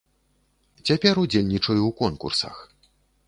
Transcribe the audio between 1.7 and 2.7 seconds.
ў конкурсах.